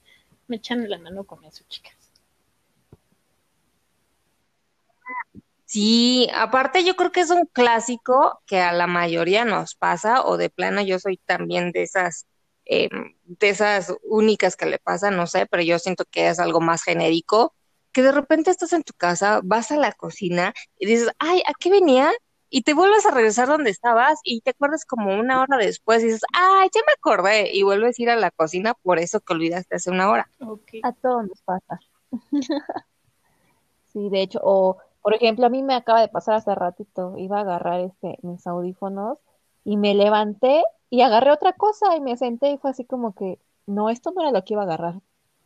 [0.49, 1.93] me echan la mano con eso, chicas.
[5.63, 10.35] Sí, aparte yo creo que es un clásico que a la mayoría nos pasa, o
[10.35, 12.25] de plano yo soy también de esas,
[12.65, 12.89] eh,
[13.23, 16.83] de esas únicas que le pasa, no sé, pero yo siento que es algo más
[16.83, 17.55] genérico,
[17.93, 21.53] que de repente estás en tu casa, vas a la cocina y dices, ay, ¿a
[21.57, 22.11] qué venía?
[22.49, 26.07] Y te vuelves a regresar donde estabas y te acuerdas como una hora después y
[26.07, 29.33] dices, ay, ya me acordé, y vuelves a ir a la cocina por eso que
[29.33, 30.29] olvidaste hace una hora.
[30.83, 31.79] A todos nos pasa.
[33.93, 37.37] sí, de hecho, o por ejemplo, a mí me acaba de pasar hace ratito, iba
[37.37, 39.17] a agarrar este mis audífonos
[39.63, 43.39] y me levanté y agarré otra cosa y me senté y fue así como que,
[43.67, 44.95] no, esto no era lo que iba a agarrar.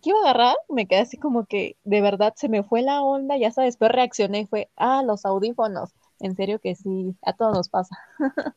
[0.02, 0.56] ¿Qué iba a agarrar?
[0.70, 3.92] Me quedé así como que de verdad se me fue la onda, ya sabes, después
[3.92, 7.98] reaccioné y fue, ah, los audífonos en serio que sí, a todos nos pasa.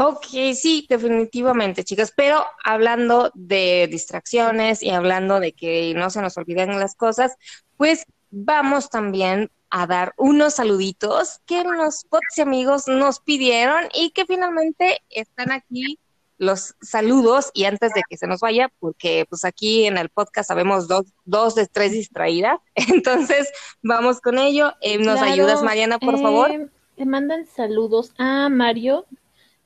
[0.00, 6.36] Ok, sí, definitivamente, chicas, pero hablando de distracciones y hablando de que no se nos
[6.38, 7.34] olviden las cosas,
[7.76, 14.10] pues vamos también a dar unos saluditos que los bots y amigos nos pidieron y
[14.10, 15.98] que finalmente están aquí
[16.38, 20.48] los saludos y antes de que se nos vaya, porque pues aquí en el podcast
[20.48, 24.72] sabemos dos, dos de tres distraídas, entonces vamos con ello.
[24.80, 26.50] Eh, ¿Nos ayudas, Mariana, por favor?
[26.50, 29.06] Eh, te mandan saludos a Mario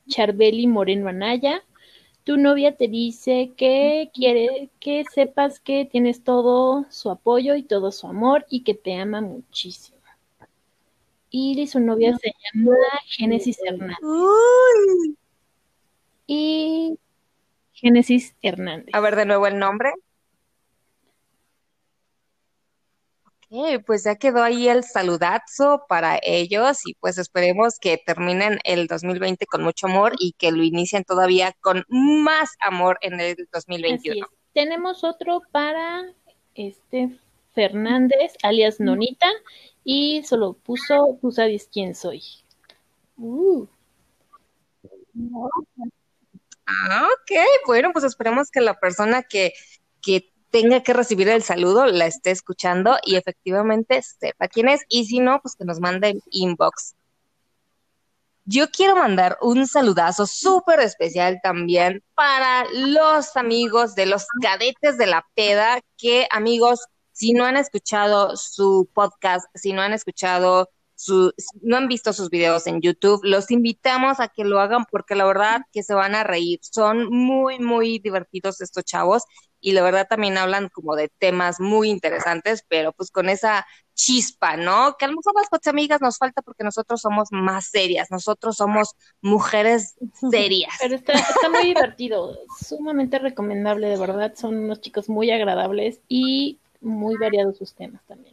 [0.07, 1.63] Charbeli Moreno Anaya.
[2.23, 7.91] Tu novia te dice que quiere que sepas que tienes todo su apoyo y todo
[7.91, 9.97] su amor y que te ama muchísimo.
[11.29, 12.75] Y su novia se llama
[13.07, 13.97] Génesis Hernández
[16.27, 16.97] y
[17.73, 18.93] Génesis Hernández.
[18.93, 19.91] A ver de nuevo el nombre.
[23.49, 28.87] Ok, pues ya quedó ahí el saludazo para ellos y pues esperemos que terminen el
[28.87, 34.25] 2020 con mucho amor y que lo inicien todavía con más amor en el 2021.
[34.53, 36.03] Tenemos otro para
[36.55, 37.15] este
[37.53, 39.29] Fernández, alias Nonita,
[39.83, 42.23] y solo puso, tú sabes quién soy.
[43.17, 43.67] Uh.
[46.65, 49.53] Ah, ok, bueno, pues esperemos que la persona que,
[50.01, 54.81] que tenga que recibir el saludo la esté escuchando y efectivamente sepa quién es.
[54.87, 56.95] Y si no, pues que nos mande inbox.
[58.45, 65.07] Yo quiero mandar un saludazo súper especial también para los amigos de los cadetes de
[65.07, 66.81] la peda, que amigos,
[67.13, 70.69] si no han escuchado su podcast, si no han escuchado
[71.61, 75.25] no han visto sus videos en YouTube, los invitamos a que lo hagan porque la
[75.25, 76.59] verdad que se van a reír.
[76.61, 79.23] Son muy, muy divertidos estos chavos
[79.59, 84.57] y la verdad también hablan como de temas muy interesantes, pero pues con esa chispa,
[84.57, 84.95] ¿no?
[84.97, 88.95] Que a lo mejor las amigas nos falta porque nosotros somos más serias, nosotros somos
[89.21, 89.95] mujeres
[90.31, 90.73] serias.
[90.81, 96.59] Pero está, está muy divertido, sumamente recomendable, de verdad, son unos chicos muy agradables y
[96.81, 98.32] muy variados sus temas también.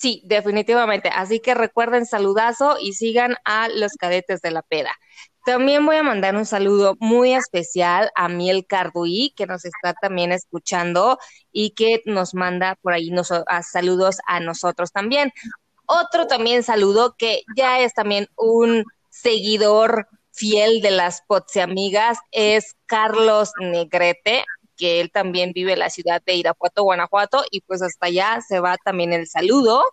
[0.00, 1.10] Sí, definitivamente.
[1.14, 4.92] Así que recuerden saludazo y sigan a los cadetes de la peda.
[5.44, 10.32] También voy a mandar un saludo muy especial a Miel Carduí, que nos está también
[10.32, 11.18] escuchando
[11.52, 13.30] y que nos manda por ahí nos,
[13.70, 15.32] saludos a nosotros también.
[15.84, 22.74] Otro también saludo que ya es también un seguidor fiel de las Potse Amigas es
[22.86, 24.44] Carlos Negrete,
[24.80, 28.60] que él también vive en la ciudad de Irapuato, Guanajuato, y pues hasta allá se
[28.60, 29.84] va también el saludo.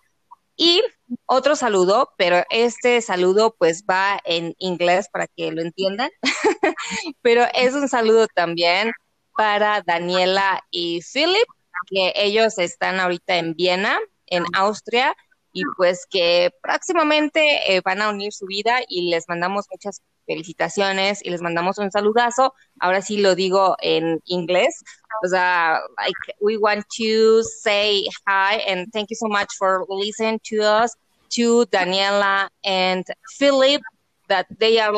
[0.56, 0.82] Y
[1.26, 6.10] otro saludo, pero este saludo pues va en inglés para que lo entiendan,
[7.22, 8.92] pero es un saludo también
[9.36, 11.48] para Daniela y Philip,
[11.88, 15.16] que ellos están ahorita en Viena, en Austria,
[15.52, 21.26] y pues que próximamente eh, van a unir su vida y les mandamos muchas felicitaciones
[21.26, 22.54] y les mandamos un saludazo.
[22.80, 24.84] Ahora sí lo digo en inglés.
[25.24, 30.40] O sea, like we want to say hi and thank you so much for listening
[30.44, 30.96] to us,
[31.30, 33.06] to Daniela and
[33.40, 33.82] Philip,
[34.28, 34.94] that they are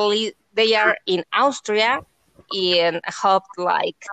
[0.53, 2.01] they are in Austria
[2.51, 4.03] and hope like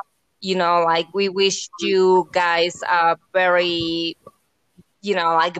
[0.41, 4.17] you know like we wish you guys a very
[5.01, 5.57] you know like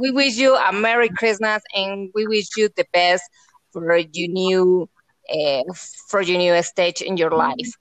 [0.00, 3.22] we wish you a Merry Christmas and we wish you the best
[3.70, 4.88] for your new
[5.28, 5.72] uh,
[6.08, 7.72] for your new stage in your life.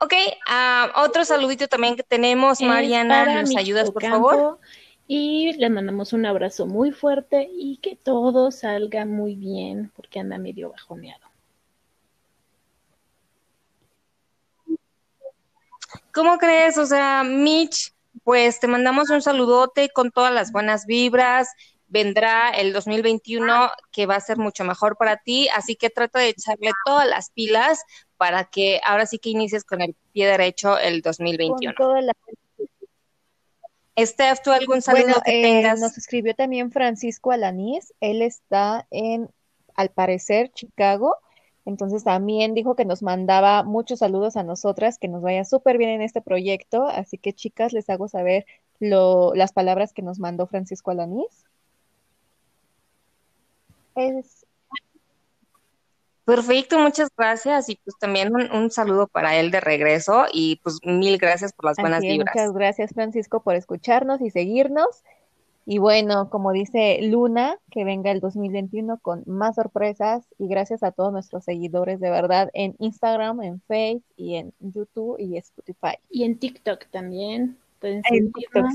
[0.00, 0.12] Ok,
[0.48, 4.60] uh, otro saludito también que tenemos, Mariana, ¿nos ayudas por favor?
[5.08, 10.38] Y le mandamos un abrazo muy fuerte y que todo salga muy bien porque anda
[10.38, 11.26] medio bajoneado.
[16.12, 16.76] ¿Cómo crees?
[16.78, 21.48] O sea, Mitch, pues te mandamos un saludote con todas las buenas vibras.
[21.88, 26.28] Vendrá el 2021 que va a ser mucho mejor para ti, así que trata de
[26.28, 27.82] echarle todas las pilas
[28.16, 31.74] para que ahora sí que inicies con el pie derecho el 2021.
[31.76, 32.12] Con toda la
[33.98, 35.80] Steph, ¿tú algún saludo que eh, tengas?
[35.80, 39.28] Nos escribió también Francisco Alanís, él está en,
[39.74, 41.16] al parecer, Chicago,
[41.64, 45.90] entonces también dijo que nos mandaba muchos saludos a nosotras, que nos vaya súper bien
[45.90, 48.46] en este proyecto, así que chicas, les hago saber
[48.78, 51.44] lo, las palabras que nos mandó Francisco Alanís.
[53.98, 54.46] Es
[56.28, 61.16] Perfecto, muchas gracias y pues también un, saludo para él de regreso y pues mil
[61.16, 62.34] gracias por las buenas vibras.
[62.34, 65.04] Muchas gracias Francisco por escucharnos y seguirnos.
[65.64, 70.92] Y bueno, como dice Luna, que venga el 2021 con más sorpresas y gracias a
[70.92, 75.96] todos nuestros seguidores de verdad en Instagram, en Facebook y en YouTube y Spotify.
[76.10, 77.56] Y en TikTok también.
[77.80, 78.66] En TikTok,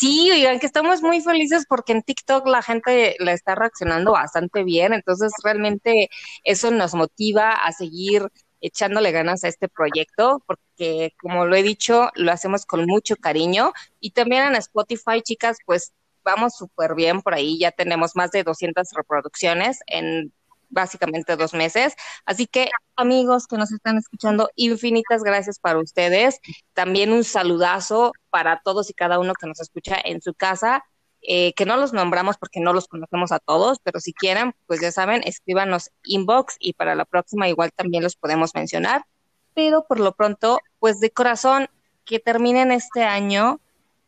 [0.00, 4.62] Sí, oigan, que estamos muy felices porque en TikTok la gente la está reaccionando bastante
[4.62, 6.08] bien, entonces realmente
[6.44, 8.28] eso nos motiva a seguir
[8.60, 13.72] echándole ganas a este proyecto, porque como lo he dicho, lo hacemos con mucho cariño
[13.98, 15.92] y también en Spotify, chicas, pues
[16.22, 20.32] vamos súper bien por ahí, ya tenemos más de 200 reproducciones en
[20.68, 21.94] básicamente dos meses.
[22.24, 26.40] Así que amigos que nos están escuchando, infinitas gracias para ustedes.
[26.74, 30.84] También un saludazo para todos y cada uno que nos escucha en su casa.
[31.22, 34.80] Eh, que no los nombramos porque no los conocemos a todos, pero si quieren, pues
[34.80, 39.04] ya saben, escríbanos inbox y para la próxima igual también los podemos mencionar.
[39.52, 41.68] Pero por lo pronto, pues de corazón,
[42.04, 43.60] que terminen este año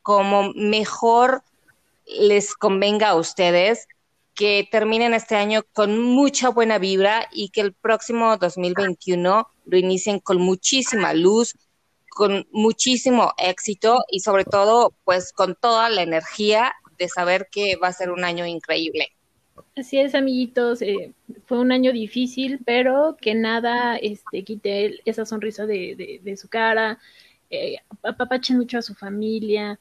[0.02, 1.42] como mejor
[2.06, 3.86] les convenga a ustedes,
[4.40, 10.18] que terminen este año con mucha buena vibra y que el próximo 2021 lo inicien
[10.18, 11.54] con muchísima luz,
[12.08, 17.88] con muchísimo éxito y sobre todo pues con toda la energía de saber que va
[17.88, 19.08] a ser un año increíble.
[19.76, 21.12] Así es, amiguitos, eh,
[21.44, 26.98] fue un año difícil, pero que nada este, quite esa sonrisa de, de, su cara,
[27.50, 29.78] eh, apapachen mucho a su familia,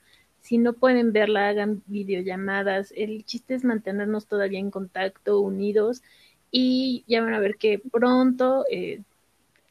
[0.50, 2.92] si no pueden verla, hagan videollamadas.
[2.98, 6.02] El chiste es mantenernos todavía en contacto, unidos,
[6.50, 9.04] y ya van a ver que pronto eh,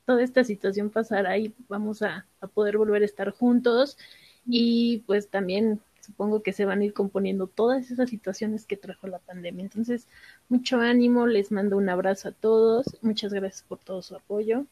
[0.07, 3.99] toda esta situación pasará y vamos a, poder volver a estar juntos.
[4.47, 9.09] Y pues también supongo que se van a ir componiendo todas esas situaciones que trajo
[9.09, 9.65] la pandemia.
[9.65, 10.07] Entonces,
[10.49, 14.65] mucho ánimo, les mando un abrazo a todos, muchas gracias por todo su apoyo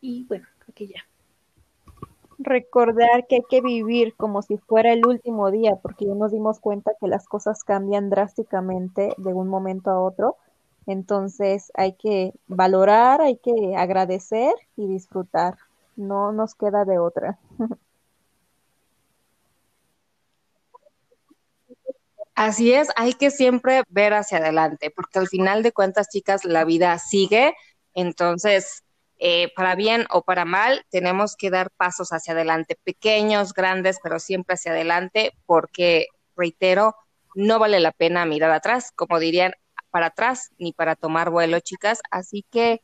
[0.00, 1.04] y bueno, creo que ya
[2.40, 6.58] recordar que hay que vivir como si fuera el último día, porque ya nos dimos
[6.58, 10.36] cuenta que las cosas cambian drásticamente de un momento a otro.
[10.86, 15.56] Entonces hay que valorar, hay que agradecer y disfrutar.
[15.96, 17.38] No nos queda de otra.
[22.34, 26.64] Así es, hay que siempre ver hacia adelante, porque al final de cuentas, chicas, la
[26.64, 27.54] vida sigue.
[27.92, 28.82] Entonces,
[29.22, 34.18] eh, para bien o para mal, tenemos que dar pasos hacia adelante, pequeños, grandes, pero
[34.18, 36.96] siempre hacia adelante, porque, reitero,
[37.34, 39.52] no vale la pena mirar atrás, como dirían,
[39.90, 42.00] para atrás ni para tomar vuelo, chicas.
[42.10, 42.82] Así que,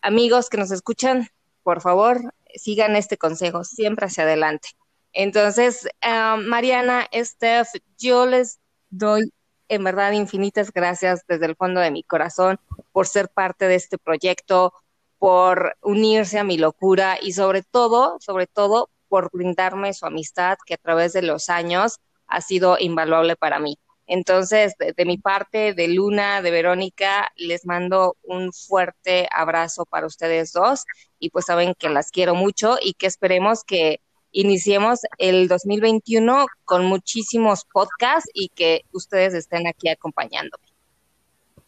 [0.00, 1.28] amigos que nos escuchan,
[1.62, 4.70] por favor, sigan este consejo, siempre hacia adelante.
[5.12, 7.68] Entonces, ah, Mariana, Steph,
[7.98, 9.30] yo les doy
[9.68, 12.58] en verdad infinitas gracias desde el fondo de mi corazón
[12.92, 14.72] por ser parte de este proyecto,
[15.18, 20.74] por unirse a mi locura y sobre todo, sobre todo, por brindarme su amistad que
[20.74, 23.78] a través de los años ha sido invaluable para mí.
[24.06, 30.52] Entonces, de, mi parte, de Luna, de Verónica, les mando un fuerte abrazo para ustedes
[30.52, 30.84] dos
[31.18, 34.00] y pues saben que las quiero mucho y que esperemos que
[34.30, 40.65] iniciemos el 2021 con muchísimos podcasts y que ustedes estén aquí acompañándome.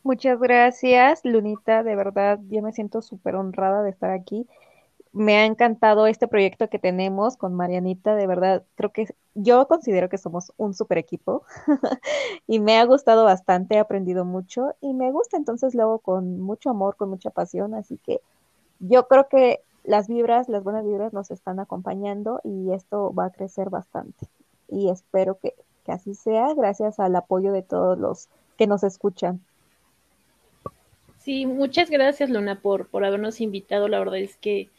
[0.09, 1.83] Muchas gracias, Lunita.
[1.83, 4.47] De verdad, yo me siento súper honrada de estar aquí.
[5.13, 8.15] Me ha encantado este proyecto que tenemos con Marianita.
[8.15, 11.43] De verdad, creo que yo considero que somos un super equipo
[12.47, 15.37] y me ha gustado bastante, he aprendido mucho y me gusta.
[15.37, 17.75] Entonces lo hago con mucho amor, con mucha pasión.
[17.75, 18.23] Así que
[18.79, 23.31] yo creo que las vibras, las buenas vibras nos están acompañando y esto va a
[23.31, 24.27] crecer bastante.
[24.69, 25.53] Y espero que,
[25.85, 29.43] que así sea, gracias al apoyo de todos los que nos escuchan.
[31.29, 33.87] Sí, muchas gracias Luna por, por habernos invitado.
[33.87, 34.71] La verdad es que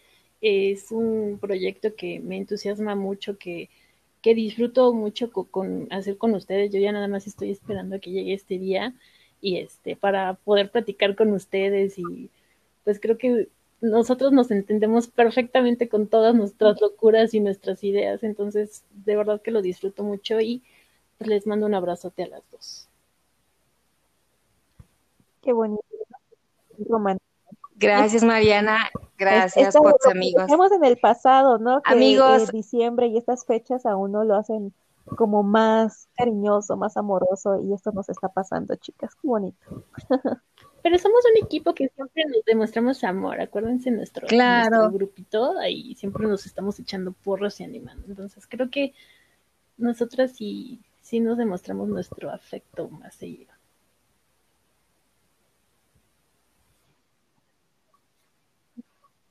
[0.41, 3.69] es un proyecto que me entusiasma mucho, que,
[4.23, 6.71] que disfruto mucho con, hacer con ustedes.
[6.73, 8.95] Yo ya nada más estoy esperando a que llegue este día
[9.41, 12.31] y este para poder platicar con ustedes y
[12.83, 13.49] pues creo que
[13.81, 19.51] nosotros nos entendemos perfectamente con todas nuestras locuras y nuestras ideas, entonces de verdad que
[19.51, 20.63] lo disfruto mucho y
[21.19, 22.89] les mando un abrazote a las dos.
[25.41, 25.88] Qué bonito.
[27.75, 28.89] Gracias, Mariana.
[29.17, 30.43] Gracias, por amigos.
[30.43, 31.81] Estamos en el pasado, ¿no?
[31.81, 32.51] Que, amigos.
[32.51, 34.73] diciembre y estas fechas a uno lo hacen
[35.15, 39.15] como más cariñoso, más amoroso y esto nos está pasando, chicas.
[39.15, 39.83] Qué bonito.
[40.81, 43.41] Pero somos un equipo que siempre nos demostramos amor.
[43.41, 48.05] Acuérdense nuestro, nuestro grupito, ahí siempre nos estamos echando porros y animando.
[48.07, 48.93] Entonces creo que
[49.77, 53.51] nosotras sí, sí nos demostramos nuestro afecto más seguido.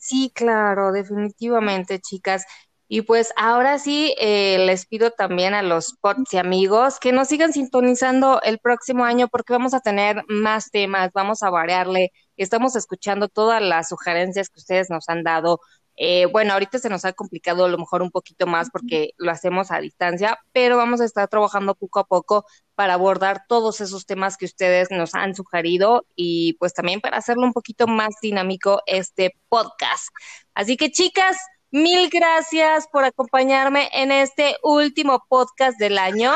[0.09, 2.45] Sí, claro, definitivamente, chicas.
[2.91, 7.29] Y pues ahora sí, eh, les pido también a los pods y amigos que nos
[7.29, 12.13] sigan sintonizando el próximo año porque vamos a tener más temas, vamos a variarle.
[12.39, 15.61] Estamos escuchando todas las sugerencias que ustedes nos han dado.
[16.01, 19.33] Eh, bueno, ahorita se nos ha complicado a lo mejor un poquito más porque lo
[19.33, 22.47] hacemos a distancia, pero vamos a estar trabajando poco a poco
[22.77, 27.43] para abordar todos esos temas que ustedes nos han sugerido y pues también para hacerlo
[27.43, 30.09] un poquito más dinámico este podcast.
[30.55, 31.37] Así que chicas,
[31.73, 36.33] mil gracias por acompañarme en este último podcast del año.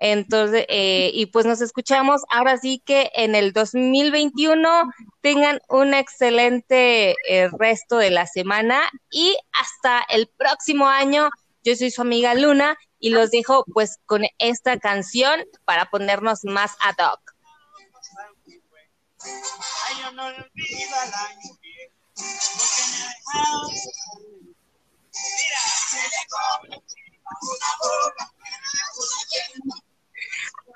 [0.00, 4.90] Entonces, eh, y pues nos escuchamos ahora sí que en el 2021
[5.20, 8.80] tengan un excelente eh, resto de la semana
[9.10, 11.30] y hasta el próximo año.
[11.64, 16.76] Yo soy su amiga Luna y los dejo pues con esta canción para ponernos más
[16.80, 17.34] ad hoc.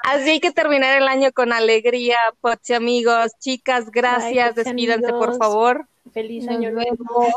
[0.05, 5.89] Así que terminar el año con alegría, Pochi amigos, chicas, gracias, despídanse por favor.
[6.13, 7.29] Feliz año nuevo.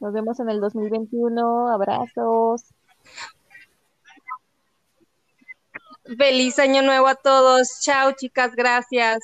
[0.00, 2.62] Nos vemos en el 2021, abrazos.
[6.18, 7.80] Feliz año nuevo a todos.
[7.80, 9.18] Chao, chicas, gracias.